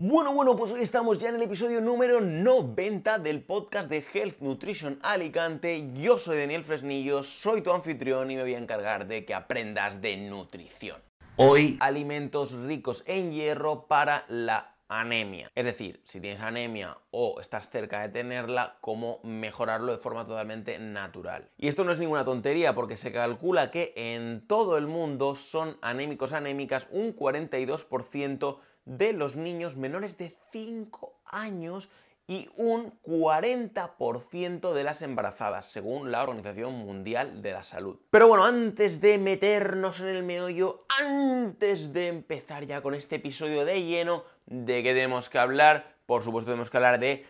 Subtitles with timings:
[0.00, 4.38] Bueno, bueno, pues hoy estamos ya en el episodio número 90 del podcast de Health
[4.38, 5.90] Nutrition Alicante.
[5.94, 10.00] Yo soy Daniel Fresnillo, soy tu anfitrión y me voy a encargar de que aprendas
[10.00, 11.02] de nutrición.
[11.34, 15.50] Hoy, alimentos ricos en hierro para la anemia.
[15.56, 20.78] Es decir, si tienes anemia o estás cerca de tenerla, cómo mejorarlo de forma totalmente
[20.78, 21.50] natural.
[21.58, 25.76] Y esto no es ninguna tontería porque se calcula que en todo el mundo son
[25.82, 31.90] anémicos anémicas un 42% de los niños menores de 5 años
[32.26, 37.98] y un 40% de las embarazadas, según la Organización Mundial de la Salud.
[38.10, 43.64] Pero bueno, antes de meternos en el meollo, antes de empezar ya con este episodio
[43.64, 45.96] de lleno, ¿de qué tenemos que hablar?
[46.06, 47.26] Por supuesto tenemos que hablar de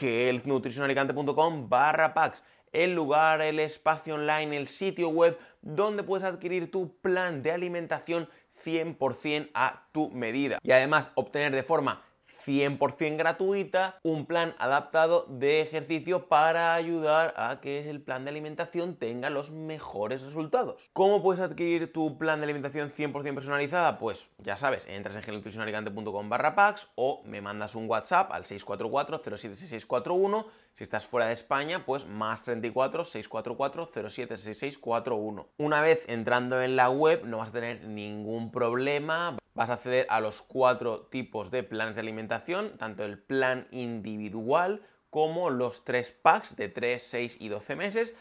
[0.00, 6.96] healthnutritionalicante.com barra packs, el lugar, el espacio online, el sitio web donde puedes adquirir tu
[6.98, 8.28] plan de alimentación
[8.66, 10.58] 100% a tu medida.
[10.62, 12.02] Y además obtener de forma
[12.46, 18.96] 100% gratuita un plan adaptado de ejercicio para ayudar a que el plan de alimentación
[18.96, 20.90] tenga los mejores resultados.
[20.92, 23.98] ¿Cómo puedes adquirir tu plan de alimentación 100% personalizada?
[23.98, 29.22] Pues ya sabes, entras en gelnutricionalicante.com barra packs o me mandas un WhatsApp al 644
[29.24, 35.48] 076641 si estás fuera de España, pues más 34 644 076641.
[35.56, 39.38] Una vez entrando en la web no vas a tener ningún problema.
[39.54, 44.82] Vas a acceder a los cuatro tipos de planes de alimentación, tanto el plan individual
[45.08, 48.14] como los tres packs de 3, 6 y 12 meses.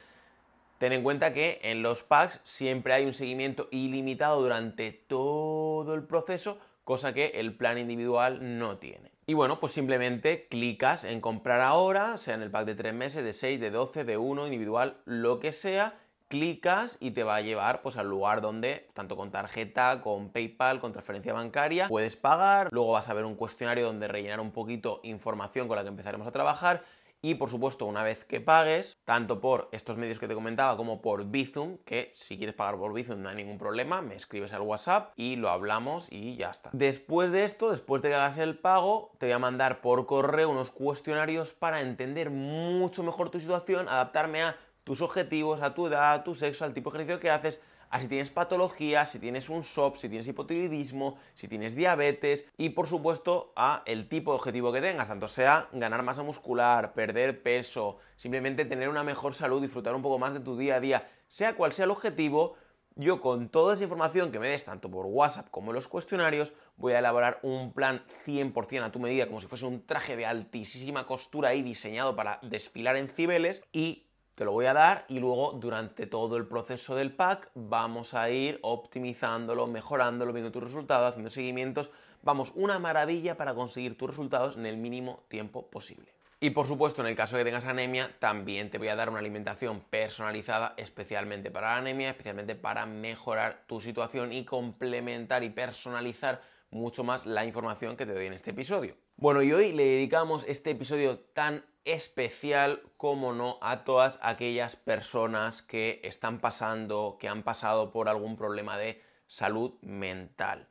[0.77, 6.05] Ten en cuenta que en los packs siempre hay un seguimiento ilimitado durante todo el
[6.05, 9.14] proceso, cosa que el plan individual no tiene.
[9.27, 13.23] Y bueno, pues simplemente clicas en comprar ahora, sea en el pack de 3 meses,
[13.23, 15.97] de 6, de 12, de 1, individual, lo que sea,
[16.27, 20.79] clicas y te va a llevar pues al lugar donde, tanto con tarjeta, con PayPal,
[20.79, 24.99] con transferencia bancaria, puedes pagar, luego vas a ver un cuestionario donde rellenar un poquito
[25.03, 26.83] información con la que empezaremos a trabajar
[27.21, 31.01] y por supuesto, una vez que pagues, tanto por estos medios que te comentaba como
[31.01, 34.61] por Bizum, que si quieres pagar por Bizum no hay ningún problema, me escribes al
[34.61, 36.69] WhatsApp y lo hablamos y ya está.
[36.73, 40.49] Después de esto, después de que hagas el pago, te voy a mandar por correo
[40.49, 46.13] unos cuestionarios para entender mucho mejor tu situación, adaptarme a tus objetivos, a tu edad,
[46.13, 47.59] a tu sexo, al tipo de ejercicio que haces
[47.89, 52.69] a si tienes patologías, si tienes un SOP, si tienes hipotiroidismo, si tienes diabetes y
[52.69, 57.41] por supuesto a el tipo de objetivo que tengas, tanto sea ganar masa muscular, perder
[57.41, 61.09] peso, simplemente tener una mejor salud, disfrutar un poco más de tu día a día,
[61.27, 62.55] sea cual sea el objetivo,
[62.97, 66.53] yo con toda esa información que me des tanto por WhatsApp como en los cuestionarios,
[66.77, 70.25] voy a elaborar un plan 100% a tu medida, como si fuese un traje de
[70.25, 74.04] altísima costura ahí diseñado para desfilar en cibeles y
[74.35, 78.29] te lo voy a dar y luego durante todo el proceso del pack vamos a
[78.29, 81.89] ir optimizándolo, mejorándolo, viendo tus resultados, haciendo seguimientos.
[82.21, 86.13] Vamos, una maravilla para conseguir tus resultados en el mínimo tiempo posible.
[86.41, 89.09] Y por supuesto, en el caso de que tengas anemia, también te voy a dar
[89.09, 95.49] una alimentación personalizada especialmente para la anemia, especialmente para mejorar tu situación y complementar y
[95.49, 98.95] personalizar mucho más la información que te doy en este episodio.
[99.15, 105.61] Bueno, y hoy le dedicamos este episodio tan especial, como no, a todas aquellas personas
[105.61, 110.67] que están pasando, que han pasado por algún problema de salud mental.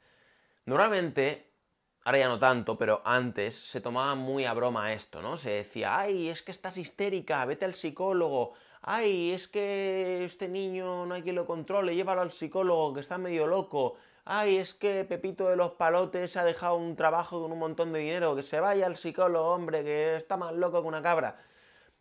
[0.66, 1.52] Normalmente,
[2.04, 5.36] ahora ya no tanto, pero antes se tomaba muy a broma esto, ¿no?
[5.36, 11.06] Se decía, ay, es que estás histérica, vete al psicólogo, ay, es que este niño
[11.06, 15.04] no hay quien lo controle, llévalo al psicólogo, que está medio loco, ay, es que
[15.04, 18.60] Pepito de los Palotes ha dejado un trabajo con un montón de dinero, que se
[18.60, 21.42] vaya al psicólogo, hombre, que está más loco que una cabra.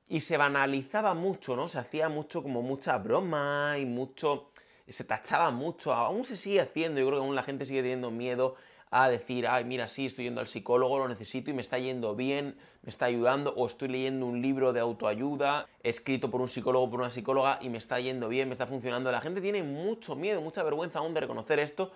[0.08, 1.68] Y se banalizaba mucho, ¿no?
[1.68, 4.52] Se hacía mucho como mucha broma y mucho...
[4.88, 8.12] Se tachaba mucho, aún se sigue haciendo, yo creo que aún la gente sigue teniendo
[8.12, 8.56] miedo
[8.92, 12.16] a decir, ay, mira, sí, estoy yendo al psicólogo, lo necesito y me está yendo
[12.16, 16.92] bien, me está ayudando, o estoy leyendo un libro de autoayuda escrito por un psicólogo,
[16.92, 19.10] por una psicóloga y me está yendo bien, me está funcionando.
[19.10, 21.94] La gente tiene mucho miedo, mucha vergüenza aún de reconocer esto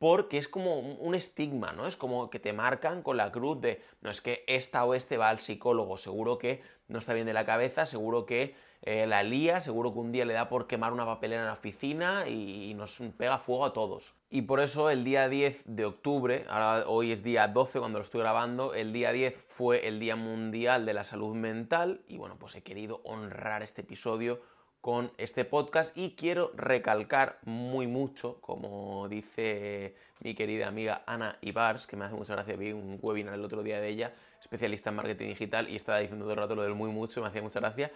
[0.00, 1.86] porque es como un estigma, ¿no?
[1.86, 5.18] Es como que te marcan con la cruz de, no es que esta o este
[5.18, 9.22] va al psicólogo, seguro que no está bien de la cabeza, seguro que eh, la
[9.22, 12.72] lía, seguro que un día le da por quemar una papelera en la oficina y,
[12.72, 14.14] nos pega fuego a todos.
[14.30, 18.02] Y por eso el día 10 de octubre, ahora hoy es día 12 cuando lo
[18.02, 22.38] estoy grabando, el día 10 fue el Día Mundial de la Salud Mental y bueno,
[22.38, 24.40] pues he querido honrar este episodio
[24.80, 31.86] con este podcast y quiero recalcar muy mucho, como dice mi querida amiga Ana Ibars,
[31.86, 34.96] que me hace mucha gracia, vi un webinar el otro día de ella, especialista en
[34.96, 37.60] marketing digital, y estaba diciendo todo el rato lo del muy mucho, me hacía mucha
[37.60, 37.90] gracia,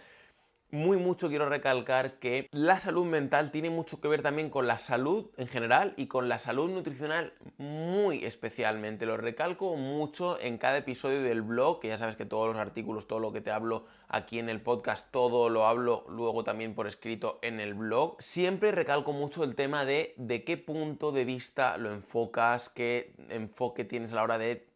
[0.74, 4.78] muy mucho quiero recalcar que la salud mental tiene mucho que ver también con la
[4.78, 9.06] salud en general y con la salud nutricional muy especialmente.
[9.06, 13.06] Lo recalco mucho en cada episodio del blog, que ya sabes que todos los artículos,
[13.06, 16.88] todo lo que te hablo aquí en el podcast, todo lo hablo luego también por
[16.88, 18.16] escrito en el blog.
[18.20, 23.84] Siempre recalco mucho el tema de de qué punto de vista lo enfocas, qué enfoque
[23.84, 24.73] tienes a la hora de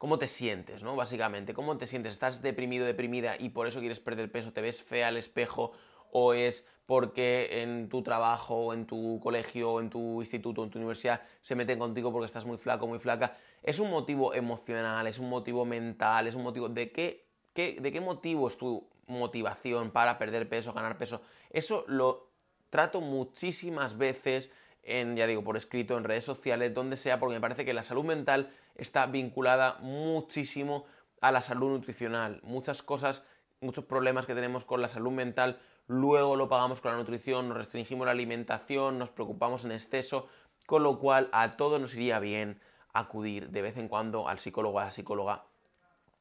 [0.00, 0.96] cómo te sientes, ¿no?
[0.96, 2.14] Básicamente, cómo te sientes.
[2.14, 4.50] ¿Estás deprimido, deprimida y por eso quieres perder peso?
[4.50, 5.72] ¿Te ves fea al espejo?
[6.10, 11.20] ¿O es porque en tu trabajo, en tu colegio, en tu instituto, en tu universidad
[11.42, 13.36] se meten contigo porque estás muy flaco, muy flaca?
[13.62, 16.70] Es un motivo emocional, es un motivo mental, es un motivo...
[16.70, 21.20] ¿De qué, de qué motivo es tu motivación para perder peso, ganar peso?
[21.50, 22.30] Eso lo
[22.70, 24.50] trato muchísimas veces
[24.82, 27.82] en, ya digo, por escrito, en redes sociales, donde sea, porque me parece que la
[27.82, 30.86] salud mental está vinculada muchísimo
[31.20, 32.40] a la salud nutricional.
[32.42, 33.24] Muchas cosas,
[33.60, 37.58] muchos problemas que tenemos con la salud mental, luego lo pagamos con la nutrición, nos
[37.58, 40.28] restringimos la alimentación, nos preocupamos en exceso,
[40.66, 42.60] con lo cual a todos nos iría bien
[42.92, 45.44] acudir de vez en cuando al psicólogo o a la psicóloga.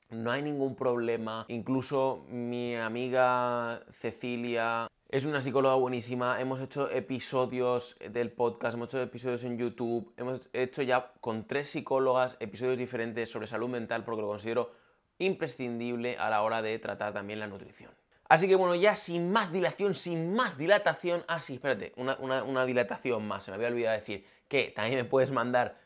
[0.10, 1.46] No hay ningún problema.
[1.48, 9.02] Incluso mi amiga Cecilia es una psicóloga buenísima, hemos hecho episodios del podcast, hemos hecho
[9.02, 14.22] episodios en YouTube, hemos hecho ya con tres psicólogas episodios diferentes sobre salud mental porque
[14.22, 14.72] lo considero
[15.18, 17.92] imprescindible a la hora de tratar también la nutrición.
[18.26, 22.66] Así que bueno, ya sin más dilación, sin más dilatación, ah sí, espérate, una, una
[22.66, 25.79] dilatación más, se me había olvidado decir que también me puedes mandar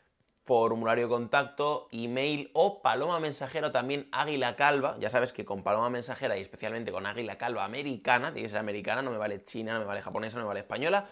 [0.44, 4.96] formulario de contacto, email o paloma mensajera también águila calva.
[5.00, 8.58] Ya sabes que con paloma mensajera y especialmente con águila calva americana, tiene que ser
[8.58, 11.08] americana, no me vale china, no me vale japonesa, no me vale española,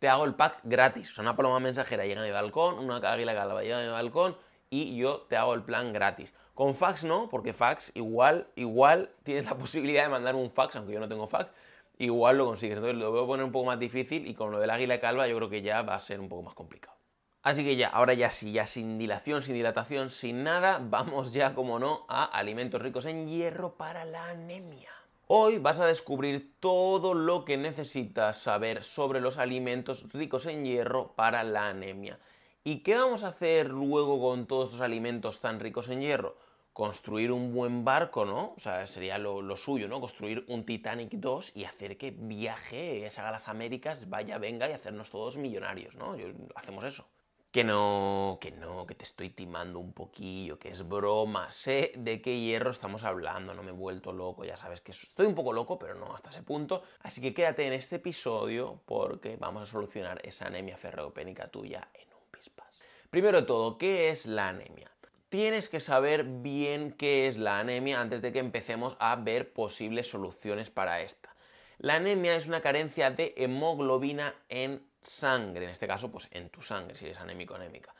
[0.00, 1.12] te hago el pack gratis.
[1.12, 4.36] O sea, una paloma mensajera llega a balcón, una águila calva llega a balcón
[4.70, 6.34] y yo te hago el plan gratis.
[6.54, 10.92] Con fax no, porque fax igual, igual tienes la posibilidad de mandar un fax, aunque
[10.94, 11.52] yo no tengo fax,
[11.98, 12.78] igual lo consigues.
[12.78, 15.28] Entonces lo voy a poner un poco más difícil y con lo del águila calva
[15.28, 17.03] yo creo que ya va a ser un poco más complicado.
[17.44, 21.54] Así que ya, ahora ya sí, ya sin dilación, sin dilatación, sin nada, vamos ya,
[21.54, 24.88] como no, a alimentos ricos en hierro para la anemia.
[25.26, 31.12] Hoy vas a descubrir todo lo que necesitas saber sobre los alimentos ricos en hierro
[31.16, 32.18] para la anemia.
[32.64, 36.38] ¿Y qué vamos a hacer luego con todos estos alimentos tan ricos en hierro?
[36.72, 38.54] Construir un buen barco, ¿no?
[38.56, 40.00] O sea, sería lo, suyo, ¿no?
[40.00, 44.72] Construir un Titanic 2 y hacer que viaje, se haga las Américas, vaya, venga y
[44.72, 46.16] hacernos todos millonarios, ¿no?
[46.54, 47.04] hacemos eso
[47.54, 52.20] que no, que no, que te estoy timando un poquillo, que es broma, sé de
[52.20, 55.52] qué hierro estamos hablando, no me he vuelto loco, ya sabes que estoy un poco
[55.52, 59.66] loco, pero no hasta ese punto, así que quédate en este episodio porque vamos a
[59.66, 62.80] solucionar esa anemia ferropénica tuya en un pispas.
[63.08, 64.90] Primero de todo, ¿qué es la anemia?
[65.28, 70.10] Tienes que saber bien qué es la anemia antes de que empecemos a ver posibles
[70.10, 71.36] soluciones para esta.
[71.78, 76.62] La anemia es una carencia de hemoglobina en sangre, en este caso, pues en tu
[76.62, 77.94] sangre, si eres anémico anémica.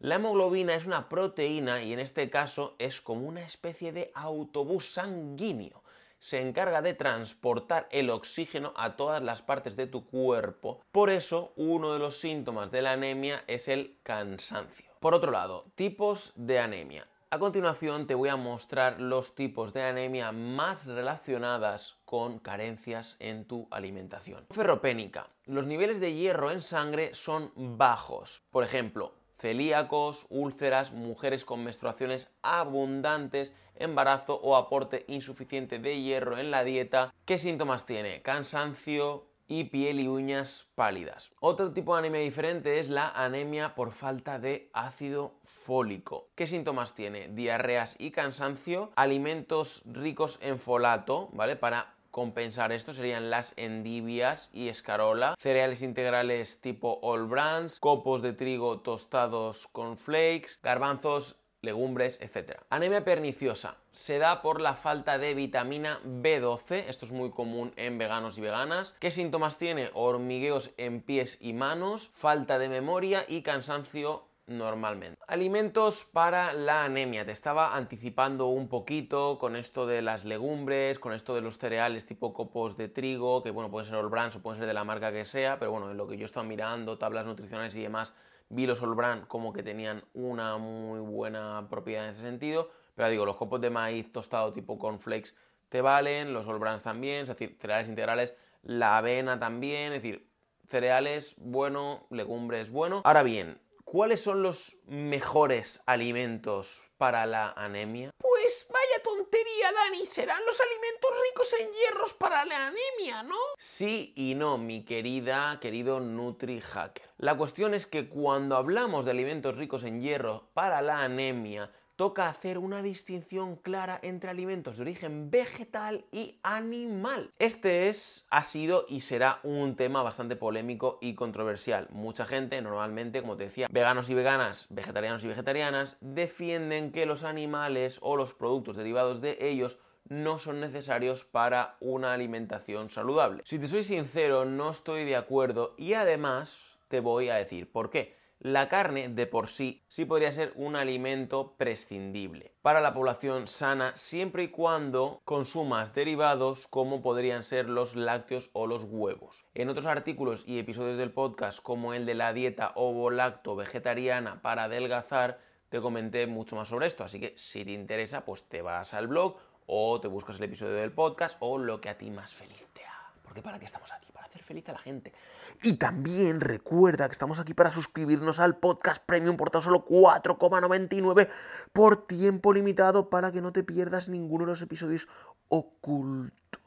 [0.00, 4.92] La hemoglobina es una proteína y en este caso es como una especie de autobús
[4.92, 5.82] sanguíneo.
[6.20, 10.80] Se encarga de transportar el oxígeno a todas las partes de tu cuerpo.
[10.92, 14.86] Por eso, uno de los síntomas de la anemia es el cansancio.
[15.00, 17.06] Por otro lado, tipos de anemia.
[17.30, 23.44] A continuación te voy a mostrar los tipos de anemia más relacionadas con carencias en
[23.44, 24.46] tu alimentación.
[24.50, 25.28] Ferropénica.
[25.44, 28.42] Los niveles de hierro en sangre son bajos.
[28.50, 36.50] Por ejemplo, celíacos, úlceras, mujeres con menstruaciones abundantes, embarazo o aporte insuficiente de hierro en
[36.50, 37.12] la dieta.
[37.26, 38.22] ¿Qué síntomas tiene?
[38.22, 41.32] Cansancio, y piel y uñas pálidas.
[41.40, 45.37] Otro tipo de anemia diferente es la anemia por falta de ácido
[45.68, 46.30] fólico.
[46.34, 47.28] ¿Qué síntomas tiene?
[47.28, 51.56] Diarreas y cansancio, alimentos ricos en folato, ¿vale?
[51.56, 58.32] Para compensar esto serían las endivias y escarola, cereales integrales tipo all brands, copos de
[58.32, 62.62] trigo tostados con flakes, garbanzos, legumbres, etc.
[62.70, 67.98] Anemia perniciosa se da por la falta de vitamina B12, esto es muy común en
[67.98, 68.94] veganos y veganas.
[69.00, 69.90] ¿Qué síntomas tiene?
[69.92, 75.20] Hormigueos en pies y manos, falta de memoria y cansancio normalmente.
[75.26, 77.24] Alimentos para la anemia.
[77.24, 82.06] Te estaba anticipando un poquito con esto de las legumbres, con esto de los cereales
[82.06, 84.84] tipo copos de trigo, que bueno, pueden ser All Brands o pueden ser de la
[84.84, 88.12] marca que sea, pero bueno, en lo que yo estaba mirando, tablas nutricionales y demás,
[88.48, 93.26] vi los All como que tenían una muy buena propiedad en ese sentido, pero digo,
[93.26, 95.34] los copos de maíz tostado tipo cornflakes
[95.68, 100.28] te valen, los All Brands también, es decir, cereales integrales la avena también, es decir,
[100.68, 103.02] cereales bueno, legumbres bueno.
[103.04, 103.58] Ahora bien,
[103.90, 108.10] ¿cuáles son los mejores alimentos para la anemia?
[108.18, 110.04] Pues vaya tontería, Dani.
[110.04, 113.36] Serán los alimentos ricos en hierros para la anemia, ¿no?
[113.56, 117.08] Sí y no, mi querida, querido Nutri Hacker.
[117.16, 122.28] La cuestión es que cuando hablamos de alimentos ricos en hierro para la anemia, toca
[122.28, 127.32] hacer una distinción clara entre alimentos de origen vegetal y animal.
[127.40, 131.88] Este es, ha sido y será un tema bastante polémico y controversial.
[131.90, 137.24] Mucha gente, normalmente, como te decía, veganos y veganas, vegetarianos y vegetarianas, defienden que los
[137.24, 143.42] animales o los productos derivados de ellos no son necesarios para una alimentación saludable.
[143.44, 147.90] Si te soy sincero, no estoy de acuerdo y además te voy a decir por
[147.90, 153.48] qué la carne de por sí sí podría ser un alimento prescindible para la población
[153.48, 159.44] sana siempre y cuando consumas derivados como podrían ser los lácteos o los huevos.
[159.54, 164.64] En otros artículos y episodios del podcast como el de la dieta ovo-lacto vegetariana para
[164.64, 168.94] adelgazar te comenté mucho más sobre esto, así que si te interesa pues te vas
[168.94, 172.32] al blog o te buscas el episodio del podcast o lo que a ti más
[172.32, 173.12] feliz te haga.
[173.22, 175.12] Porque para qué estamos aquí, para hacer feliz a la gente.
[175.62, 181.28] Y también recuerda que estamos aquí para suscribirnos al podcast premium por tan solo 4,99
[181.72, 185.08] por tiempo limitado para que no te pierdas ninguno de los episodios
[185.48, 186.60] ocultos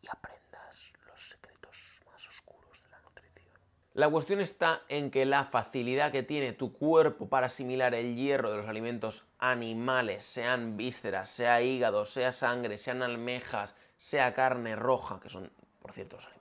[0.00, 3.60] y aprendas los secretos más oscuros de la nutrición.
[3.94, 8.52] La cuestión está en que la facilidad que tiene tu cuerpo para asimilar el hierro
[8.52, 15.18] de los alimentos animales, sean vísceras, sea hígado, sea sangre, sean almejas, sea carne roja,
[15.18, 16.35] que son, por cierto, los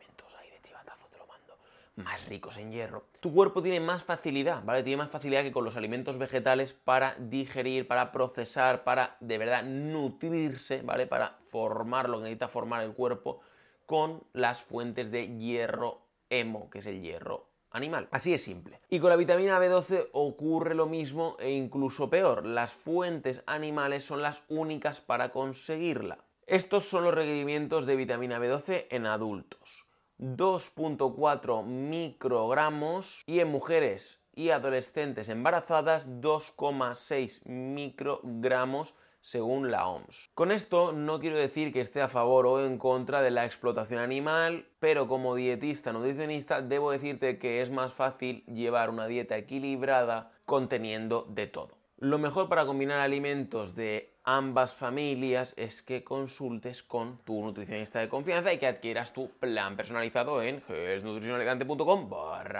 [1.96, 4.84] más ricos en hierro, tu cuerpo tiene más facilidad, ¿vale?
[4.84, 9.64] Tiene más facilidad que con los alimentos vegetales para digerir, para procesar, para de verdad
[9.64, 11.08] nutrirse, ¿vale?
[11.08, 13.42] Para formar lo que necesita formar el cuerpo
[13.86, 18.08] con las fuentes de hierro hemo, que es el hierro animal.
[18.12, 18.80] Así es simple.
[18.90, 22.46] Y con la vitamina B12 ocurre lo mismo e incluso peor.
[22.46, 26.20] Las fuentes animales son las únicas para conseguirla.
[26.48, 29.85] Estos son los requerimientos de vitamina B12 en adultos.
[30.19, 40.29] 2.4 microgramos y en mujeres y adolescentes embarazadas 2,6 microgramos según la OMS.
[40.36, 44.00] Con esto no quiero decir que esté a favor o en contra de la explotación
[44.00, 50.31] animal, pero como dietista nutricionista debo decirte que es más fácil llevar una dieta equilibrada
[50.45, 51.85] conteniendo de todo.
[51.98, 58.10] Lo mejor para combinar alimentos de ambas familias es que consultes con tu nutricionista de
[58.10, 60.62] confianza y que adquieras tu plan personalizado en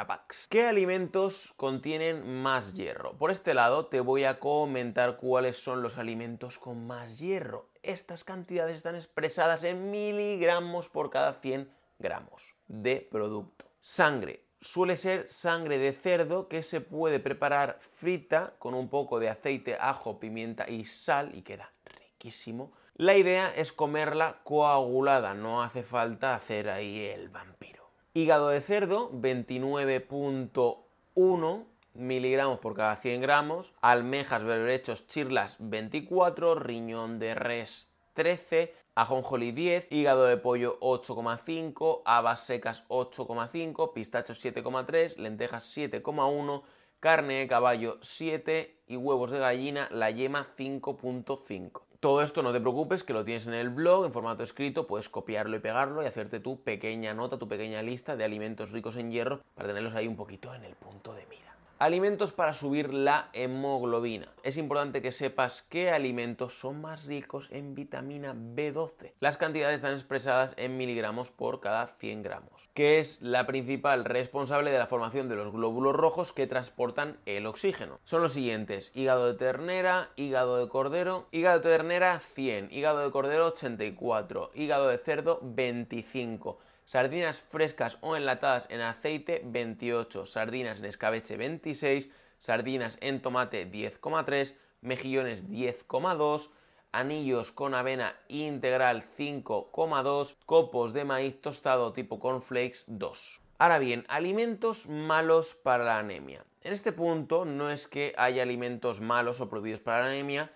[0.08, 0.48] packs.
[0.50, 3.18] ¿Qué alimentos contienen más hierro?
[3.18, 7.68] Por este lado te voy a comentar cuáles son los alimentos con más hierro.
[7.84, 13.66] Estas cantidades están expresadas en miligramos por cada 100 gramos de producto.
[13.82, 19.30] Sangre, suele ser sangre de cerdo que se puede preparar frita con un poco de
[19.30, 22.72] aceite, ajo, pimienta y sal y queda riquísimo.
[22.96, 27.92] La idea es comerla coagulada, no hace falta hacer ahí el vampiro.
[28.14, 33.72] Hígado de cerdo, 29.1 miligramos por cada 100 gramos.
[33.82, 36.56] Almejas, berberechos, chirlas, 24.
[36.56, 45.18] Riñón de res, 13 ajonjolí 10, hígado de pollo 8,5, habas secas 8,5, pistachos 7,3,
[45.18, 46.64] lentejas 7,1,
[47.02, 51.82] carne de caballo 7 y huevos de gallina, la yema 5.5.
[52.00, 55.10] Todo esto no te preocupes, que lo tienes en el blog en formato escrito, puedes
[55.10, 59.12] copiarlo y pegarlo y hacerte tu pequeña nota, tu pequeña lista de alimentos ricos en
[59.12, 61.45] hierro para tenerlos ahí un poquito en el punto de mira.
[61.78, 64.30] Alimentos para subir la hemoglobina.
[64.44, 69.12] Es importante que sepas qué alimentos son más ricos en vitamina B12.
[69.20, 74.72] Las cantidades están expresadas en miligramos por cada 100 gramos, que es la principal responsable
[74.72, 78.00] de la formación de los glóbulos rojos que transportan el oxígeno.
[78.06, 83.12] Son los siguientes: hígado de ternera, hígado de cordero, hígado de ternera 100, hígado de
[83.12, 90.86] cordero 84, hígado de cerdo 25 sardinas frescas o enlatadas en aceite 28, sardinas en
[90.86, 96.50] escabeche 26, sardinas en tomate 10,3, mejillones 10,2,
[96.92, 103.42] anillos con avena integral 5,2, copos de maíz tostado tipo cornflakes 2.
[103.58, 106.46] Ahora bien, alimentos malos para la anemia.
[106.64, 110.52] En este punto no es que haya alimentos malos o prohibidos para la anemia,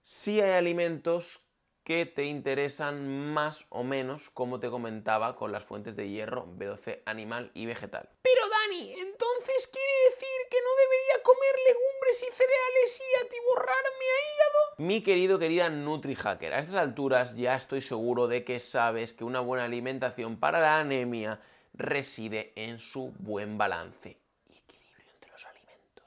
[0.00, 1.40] sí hay alimentos
[1.84, 7.02] que te interesan más o menos, como te comentaba, con las fuentes de hierro B12
[7.06, 8.08] animal y vegetal.
[8.22, 14.18] Pero Dani, entonces quiere decir que no debería comer legumbres y cereales y atiborrarme a
[14.20, 14.74] hígado?
[14.78, 19.40] Mi querido, querida NutriHacker, a estas alturas ya estoy seguro de que sabes que una
[19.40, 21.40] buena alimentación para la anemia
[21.74, 26.06] reside en su buen balance y equilibrio entre los alimentos.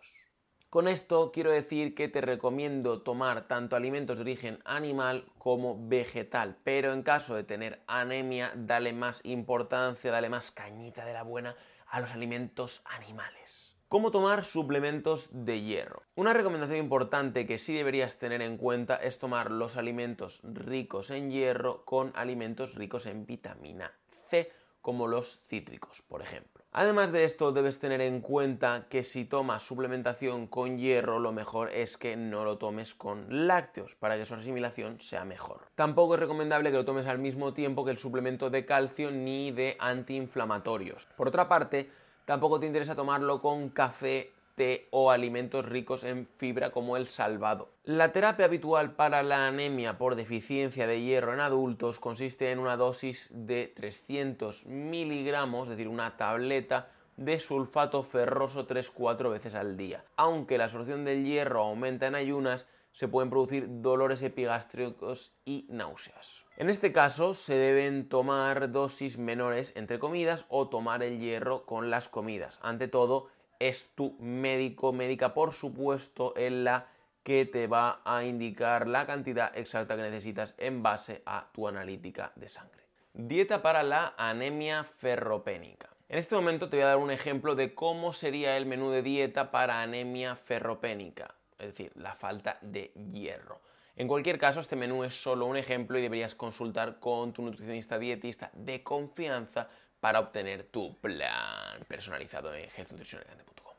[0.75, 6.57] Con esto quiero decir que te recomiendo tomar tanto alimentos de origen animal como vegetal,
[6.65, 11.55] pero en caso de tener anemia, dale más importancia, dale más cañita de la buena
[11.87, 13.73] a los alimentos animales.
[13.87, 16.03] ¿Cómo tomar suplementos de hierro?
[16.13, 21.31] Una recomendación importante que sí deberías tener en cuenta es tomar los alimentos ricos en
[21.31, 23.93] hierro con alimentos ricos en vitamina
[24.29, 24.51] C
[24.81, 26.54] como los cítricos, por ejemplo.
[26.77, 31.73] Además de esto, debes tener en cuenta que si tomas suplementación con hierro, lo mejor
[31.73, 35.61] es que no lo tomes con lácteos para que su asimilación sea mejor.
[35.75, 39.51] Tampoco es recomendable que lo tomes al mismo tiempo que el suplemento de calcio ni
[39.51, 41.07] de antiinflamatorios.
[41.15, 41.89] Por otra parte,
[42.25, 47.69] tampoco te interesa tomarlo con café té o alimentos ricos en fibra como el salvado.
[47.83, 52.77] La terapia habitual para la anemia por deficiencia de hierro en adultos consiste en una
[52.77, 60.03] dosis de 300 miligramos, es decir, una tableta de sulfato ferroso 3-4 veces al día.
[60.15, 66.45] Aunque la absorción del hierro aumenta en ayunas, se pueden producir dolores epigástricos y náuseas.
[66.57, 71.89] En este caso se deben tomar dosis menores entre comidas o tomar el hierro con
[71.89, 72.57] las comidas.
[72.61, 73.27] Ante todo,
[73.59, 76.87] es tu médico, médica, por supuesto, en la
[77.23, 82.31] que te va a indicar la cantidad exacta que necesitas en base a tu analítica
[82.35, 82.83] de sangre.
[83.13, 85.89] Dieta para la anemia ferropénica.
[86.07, 89.01] En este momento te voy a dar un ejemplo de cómo sería el menú de
[89.01, 93.59] dieta para anemia ferropénica, es decir, la falta de hierro.
[93.95, 97.97] En cualquier caso, este menú es solo un ejemplo y deberías consultar con tu nutricionista
[97.97, 99.69] dietista de confianza
[100.05, 103.73] para obtener tu plan personalizado en healthnutritionelegante.com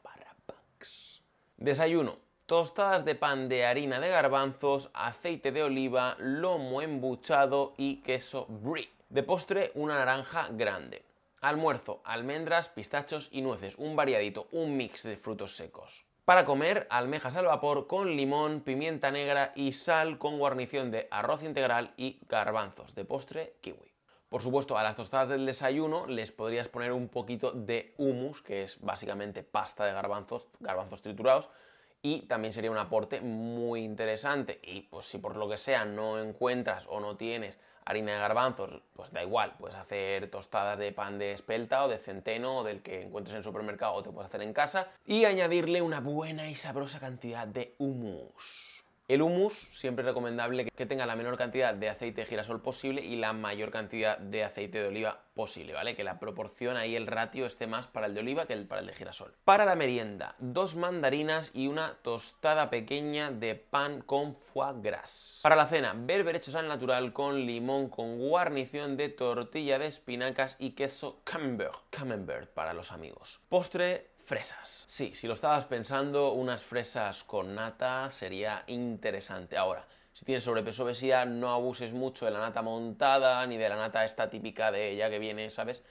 [1.56, 2.18] Desayuno.
[2.46, 8.90] Tostadas de pan de harina de garbanzos, aceite de oliva, lomo embuchado y queso brie.
[9.08, 11.04] De postre, una naranja grande.
[11.42, 16.06] Almuerzo, almendras, pistachos y nueces, un variadito, un mix de frutos secos.
[16.24, 21.44] Para comer, almejas al vapor con limón, pimienta negra y sal con guarnición de arroz
[21.44, 22.96] integral y garbanzos.
[22.96, 23.95] De postre, kiwi.
[24.28, 28.64] Por supuesto, a las tostadas del desayuno les podrías poner un poquito de hummus, que
[28.64, 31.48] es básicamente pasta de garbanzos, garbanzos triturados,
[32.02, 34.58] y también sería un aporte muy interesante.
[34.64, 38.82] Y pues si por lo que sea no encuentras o no tienes harina de garbanzos,
[38.94, 42.82] pues da igual, puedes hacer tostadas de pan de espelta o de centeno o del
[42.82, 46.50] que encuentres en el supermercado o te puedes hacer en casa y añadirle una buena
[46.50, 48.75] y sabrosa cantidad de hummus.
[49.08, 53.02] El hummus siempre es recomendable que tenga la menor cantidad de aceite de girasol posible
[53.02, 55.94] y la mayor cantidad de aceite de oliva posible, ¿vale?
[55.94, 58.80] Que la proporción ahí, el ratio esté más para el de oliva que el para
[58.80, 59.32] el de girasol.
[59.44, 65.38] Para la merienda, dos mandarinas y una tostada pequeña de pan con foie gras.
[65.40, 70.70] Para la cena, berberechos al natural con limón con guarnición de tortilla de espinacas y
[70.70, 71.78] queso camembert.
[71.90, 73.38] Camembert para los amigos.
[73.48, 74.86] Postre Fresas.
[74.88, 79.56] Sí, si lo estabas pensando, unas fresas con nata sería interesante.
[79.56, 83.76] Ahora, si tienes sobrepeso obesidad, no abuses mucho de la nata montada ni de la
[83.76, 85.84] nata esta típica de ella que viene, ¿sabes?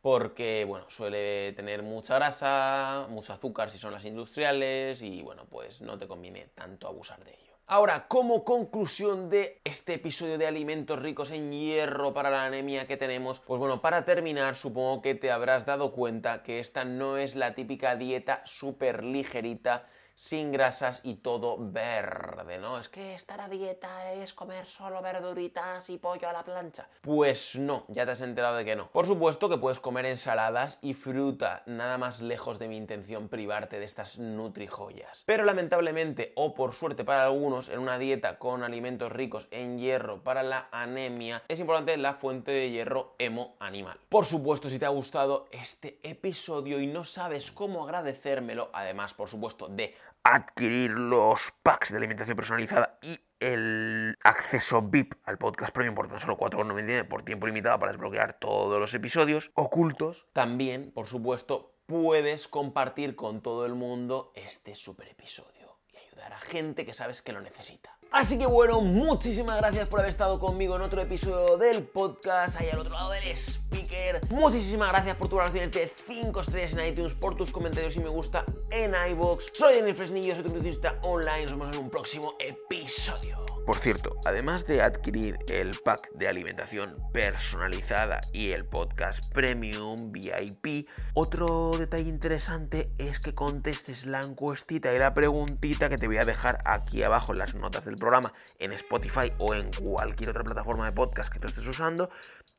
[0.00, 5.82] Porque, bueno, suele tener mucha grasa, mucho azúcar si son las industriales y, bueno, pues
[5.82, 7.53] no te conviene tanto abusar de ello.
[7.66, 12.98] Ahora, como conclusión de este episodio de alimentos ricos en hierro para la anemia que
[12.98, 17.34] tenemos, pues bueno, para terminar, supongo que te habrás dado cuenta que esta no es
[17.34, 22.78] la típica dieta súper ligerita sin grasas y todo verde, ¿no?
[22.78, 26.88] Es que estar a dieta es comer solo verduritas y pollo a la plancha.
[27.02, 28.90] Pues no, ya te has enterado de que no.
[28.90, 33.78] Por supuesto que puedes comer ensaladas y fruta, nada más lejos de mi intención privarte
[33.78, 35.24] de estas nutrijoyas.
[35.26, 40.22] Pero lamentablemente, o por suerte para algunos, en una dieta con alimentos ricos en hierro
[40.22, 43.98] para la anemia, es importante la fuente de hierro hemo animal.
[44.08, 49.28] Por supuesto, si te ha gustado este episodio y no sabes cómo agradecérmelo, además, por
[49.28, 55.94] supuesto, de adquirir los packs de alimentación personalizada y el acceso VIP al podcast premium
[55.94, 60.26] por tan solo 4,99 por tiempo limitado para desbloquear todos los episodios ocultos.
[60.32, 66.40] También, por supuesto, puedes compartir con todo el mundo este super episodio y ayudar a
[66.40, 67.98] gente que sabes que lo necesita.
[68.14, 72.68] Así que bueno, muchísimas gracias por haber estado conmigo en otro episodio del podcast, ahí
[72.70, 74.20] al otro lado del speaker.
[74.30, 78.08] Muchísimas gracias por tus valoraciones de 5 estrellas en iTunes, por tus comentarios y me
[78.08, 79.46] gusta en iVoox.
[79.52, 81.42] Soy Daniel Fresnillo, soy tu nutricionista online.
[81.42, 83.44] Nos vemos en un próximo episodio.
[83.66, 90.86] Por cierto, además de adquirir el pack de alimentación personalizada y el podcast premium VIP,
[91.14, 96.26] otro detalle interesante es que contestes la encuestita y la preguntita que te voy a
[96.26, 100.84] dejar aquí abajo en las notas del programa, en Spotify o en cualquier otra plataforma
[100.84, 102.10] de podcast que tú estés usando.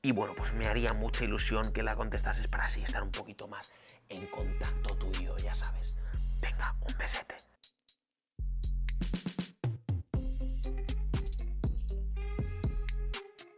[0.01, 3.47] Y bueno, pues me haría mucha ilusión que la contestases para así estar un poquito
[3.47, 3.71] más
[4.09, 5.97] en contacto tuyo, ya sabes.
[6.41, 7.35] Venga, un besete.